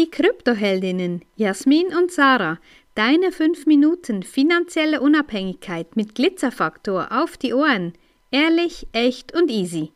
[0.00, 2.58] Die Kryptoheldinnen Jasmin und Sarah,
[2.94, 7.92] deine 5 Minuten finanzielle Unabhängigkeit mit Glitzerfaktor auf die Ohren.
[8.30, 9.92] Ehrlich, echt und easy.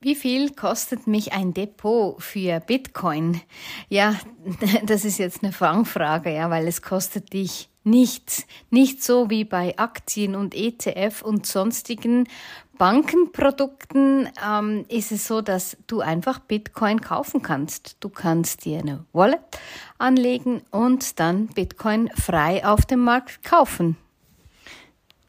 [0.00, 3.40] Wie viel kostet mich ein Depot für Bitcoin?
[3.88, 4.14] Ja,
[4.84, 8.46] das ist jetzt eine Fangfrage, ja, weil es kostet dich nichts.
[8.70, 12.28] Nicht so wie bei Aktien und ETF und sonstigen
[12.78, 17.96] Bankenprodukten ähm, ist es so, dass du einfach Bitcoin kaufen kannst.
[18.00, 19.40] Du kannst dir eine Wallet
[19.98, 23.96] anlegen und dann Bitcoin frei auf dem Markt kaufen.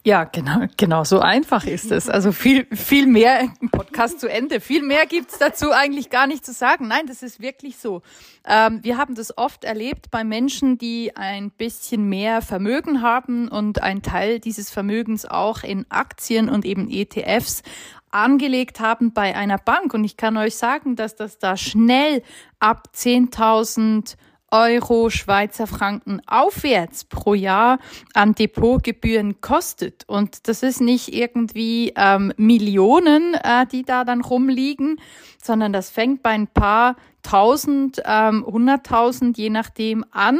[0.10, 2.10] Ja, genau, genau so einfach ist es.
[2.10, 4.60] Also viel, viel mehr Podcast zu Ende.
[4.60, 6.88] Viel mehr gibt's dazu eigentlich gar nicht zu sagen.
[6.88, 8.02] Nein, das ist wirklich so.
[8.44, 13.84] Ähm, wir haben das oft erlebt bei Menschen, die ein bisschen mehr Vermögen haben und
[13.84, 17.62] ein Teil dieses Vermögens auch in Aktien und eben ETFs
[18.10, 19.94] angelegt haben bei einer Bank.
[19.94, 22.24] Und ich kann euch sagen, dass das da schnell
[22.60, 24.16] ab 10.000
[24.52, 27.80] Euro, Schweizer Franken aufwärts pro Jahr
[28.14, 30.04] an Depotgebühren kostet.
[30.08, 35.00] Und das ist nicht irgendwie ähm, Millionen, äh, die da dann rumliegen,
[35.42, 40.40] sondern das fängt bei ein paar tausend, ähm, hunderttausend, je nachdem an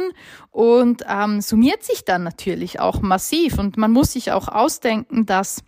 [0.50, 3.58] und ähm, summiert sich dann natürlich auch massiv.
[3.58, 5.62] Und man muss sich auch ausdenken, dass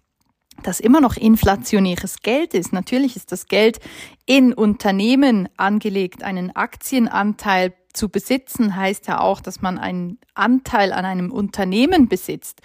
[0.62, 2.72] das immer noch inflationäres Geld ist.
[2.72, 3.80] Natürlich ist das Geld
[4.27, 11.05] in Unternehmen angelegt, einen Aktienanteil zu besitzen heißt ja auch, dass man einen Anteil an
[11.05, 12.61] einem Unternehmen besitzt.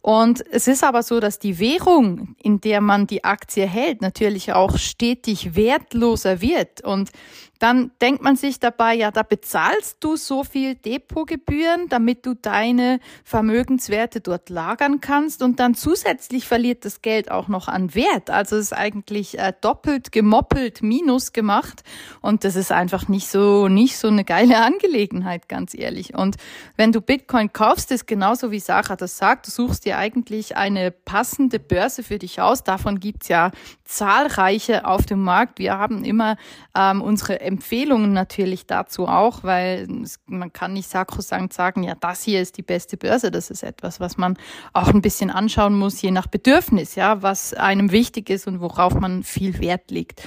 [0.00, 4.52] Und es ist aber so, dass die Währung, in der man die Aktie hält, natürlich
[4.52, 6.82] auch stetig wertloser wird.
[6.82, 7.10] Und
[7.58, 13.00] dann denkt man sich dabei, ja, da bezahlst du so viel Depotgebühren, damit du deine
[13.24, 18.30] Vermögenswerte dort lagern kannst und dann zusätzlich verliert das Geld auch noch an Wert.
[18.30, 21.82] Also es ist eigentlich äh, doppelt gemoppelt minus gemacht
[22.20, 26.14] und das ist einfach nicht so, nicht so eine geile Angelegenheit, ganz ehrlich.
[26.14, 26.36] Und
[26.76, 30.90] wenn du Bitcoin kaufst, ist genauso wie Sarah das sagt, du suchst dir eigentlich eine
[30.90, 32.62] passende Börse für dich aus.
[32.62, 33.50] Davon gibt's ja
[33.84, 35.58] zahlreiche auf dem Markt.
[35.58, 36.36] Wir haben immer
[36.76, 39.88] ähm, unsere Empfehlungen natürlich dazu auch, weil
[40.26, 43.30] man kann nicht sakrosankt sagen, ja, das hier ist die beste Börse.
[43.30, 44.36] Das ist etwas, was man
[44.72, 48.94] auch ein bisschen anschauen muss, je nach Bedürfnis, ja, was einem wichtig ist und worauf
[48.94, 50.22] man viel Wert legt.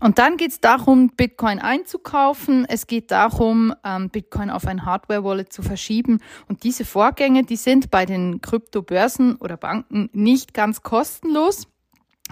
[0.00, 2.66] Und dann geht es darum, Bitcoin einzukaufen.
[2.68, 6.20] Es geht darum, ähm, Bitcoin auf ein Hardware-Wallet zu verschieben.
[6.48, 11.68] Und diese Vorgänge, die sind bei den Kryptobörsen oder Banken nicht ganz kostenlos.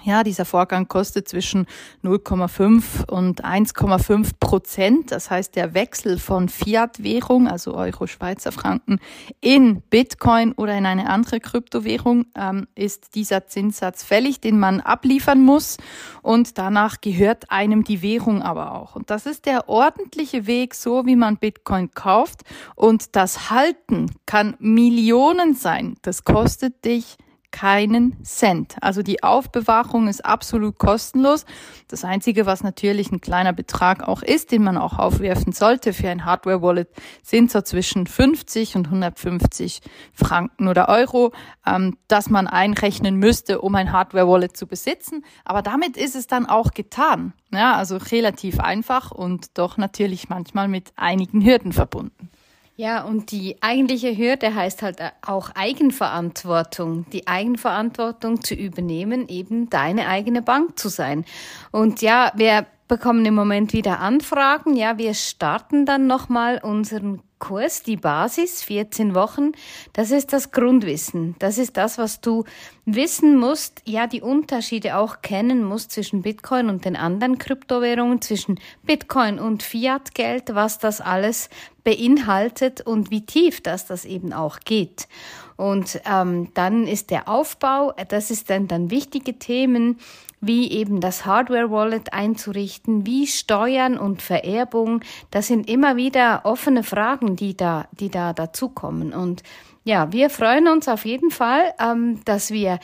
[0.00, 1.66] Ja, dieser Vorgang kostet zwischen
[2.03, 5.12] 0,5 und 1,5 Prozent.
[5.12, 9.00] Das heißt, der Wechsel von Fiat-Währung, also Euro, Schweizer Franken,
[9.41, 15.41] in Bitcoin oder in eine andere Kryptowährung ähm, ist dieser Zinssatz fällig, den man abliefern
[15.41, 15.76] muss.
[16.22, 18.97] Und danach gehört einem die Währung aber auch.
[18.97, 22.41] Und das ist der ordentliche Weg, so wie man Bitcoin kauft.
[22.75, 25.97] Und das Halten kann Millionen sein.
[26.02, 27.19] Das kostet dich
[27.52, 28.76] keinen Cent.
[28.80, 31.44] Also die Aufbewahrung ist absolut kostenlos.
[31.86, 36.08] Das Einzige, was natürlich ein kleiner Betrag auch ist, den man auch aufwerfen sollte für
[36.08, 36.88] ein Hardware-Wallet,
[37.22, 39.80] sind so zwischen 50 und 150
[40.12, 41.32] Franken oder Euro,
[41.66, 45.24] ähm, dass man einrechnen müsste, um ein Hardware-Wallet zu besitzen.
[45.44, 47.34] Aber damit ist es dann auch getan.
[47.52, 52.31] Ja, also relativ einfach und doch natürlich manchmal mit einigen Hürden verbunden.
[52.77, 57.05] Ja, und die eigentliche Hürde heißt halt auch Eigenverantwortung.
[57.12, 61.27] Die Eigenverantwortung zu übernehmen, eben deine eigene Bank zu sein.
[61.71, 64.75] Und ja, wir bekommen im Moment wieder Anfragen.
[64.75, 69.50] Ja, wir starten dann nochmal unseren Kurs, die Basis, 14 Wochen,
[69.92, 71.34] das ist das Grundwissen.
[71.41, 72.44] Das ist das, was du
[72.86, 78.60] wissen musst, ja, die Unterschiede auch kennen musst zwischen Bitcoin und den anderen Kryptowährungen, zwischen
[78.84, 81.50] Bitcoin und Fiat-Geld, was das alles
[81.82, 85.08] beinhaltet und wie tief das das eben auch geht.
[85.56, 89.98] Und ähm, dann ist der Aufbau, das ist dann, dann wichtige Themen,
[90.42, 95.00] wie eben das Hardware-Wallet einzurichten, wie Steuern und Vererbung.
[95.31, 99.12] Das sind immer wieder offene Fragen, die da, die da dazukommen.
[99.12, 99.43] Und
[99.84, 102.79] ja, wir freuen uns auf jeden Fall, ähm, dass wir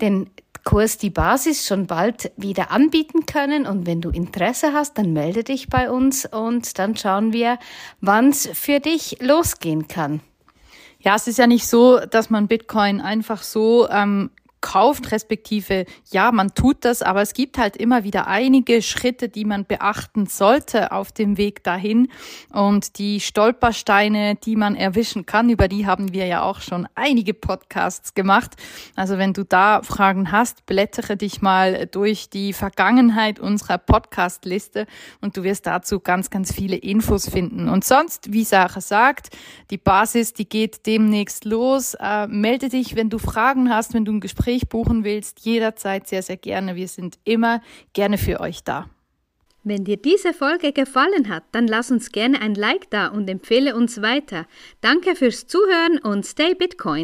[0.00, 0.30] den
[0.64, 3.66] Kurs die Basis schon bald wieder anbieten können.
[3.66, 7.58] Und wenn du Interesse hast, dann melde dich bei uns und dann schauen wir,
[8.00, 10.20] wann es für dich losgehen kann.
[11.00, 14.30] Ja, es ist ja nicht so, dass man Bitcoin einfach so ähm,
[14.64, 19.44] kauft, respektive ja, man tut das, aber es gibt halt immer wieder einige Schritte, die
[19.44, 22.08] man beachten sollte auf dem Weg dahin.
[22.50, 27.34] Und die Stolpersteine, die man erwischen kann, über die haben wir ja auch schon einige
[27.34, 28.52] Podcasts gemacht.
[28.96, 34.86] Also wenn du da Fragen hast, blättere dich mal durch die Vergangenheit unserer Podcast-Liste
[35.20, 37.68] und du wirst dazu ganz, ganz viele Infos finden.
[37.68, 39.28] Und sonst, wie Sarah sagt,
[39.70, 41.94] die Basis, die geht demnächst los.
[42.00, 44.20] Äh, melde dich, wenn du Fragen hast, wenn du ein
[44.54, 46.76] Gespräch buchen willst, jederzeit sehr, sehr gerne.
[46.76, 47.60] Wir sind immer
[47.92, 48.88] gerne für euch da.
[49.66, 53.74] Wenn dir diese Folge gefallen hat, dann lass uns gerne ein Like da und empfehle
[53.74, 54.46] uns weiter.
[54.82, 57.02] Danke fürs Zuhören und stay Bitcoin.